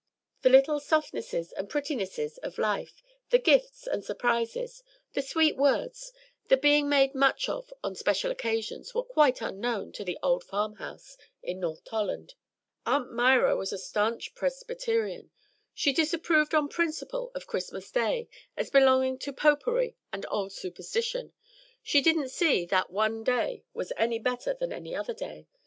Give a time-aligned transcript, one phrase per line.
[0.41, 4.81] The little softnesses and prettinesses of life, the gifts and surprises,
[5.13, 6.11] the sweet words,
[6.47, 10.77] the being made much of on special occasions, were quite unknown to the old farm
[10.77, 12.33] house in North Tolland.
[12.83, 15.29] Aunt Myra was a stanch Presbyterian.
[15.71, 18.27] She disapproved on principle of Christmas day,
[18.57, 21.31] as belonging to popery and old superstition.
[21.83, 25.45] She didn't see that one day was any better than any other day.